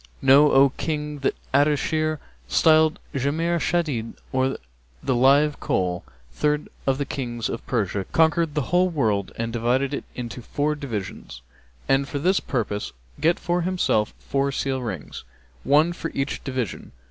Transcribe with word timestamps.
And 0.19 0.27
know, 0.29 0.51
O 0.51 0.69
King, 0.77 1.19
that 1.19 1.35
Ardeshir, 1.53 2.17
styled 2.47 2.97
Jamr 3.13 3.59
Shadíd, 3.59 4.15
or 4.31 4.57
the 5.03 5.13
Live 5.15 5.59
Coal, 5.59 6.03
third 6.31 6.69
of 6.87 6.97
the 6.97 7.05
Kings 7.05 7.47
of 7.49 7.63
Persia, 7.67 8.05
conquered 8.11 8.55
the 8.55 8.73
whole 8.73 8.89
world 8.89 9.31
and 9.35 9.53
divided 9.53 9.93
it 9.93 10.05
into 10.15 10.41
four 10.41 10.73
divisions 10.73 11.43
and, 11.87 12.07
for 12.07 12.17
this 12.17 12.39
purpose, 12.39 12.93
get 13.19 13.37
for 13.37 13.61
himself 13.61 14.15
four 14.17 14.51
seal 14.51 14.81
rings, 14.81 15.23
one 15.63 15.93
for 15.93 16.09
each 16.15 16.43
division. 16.43 16.93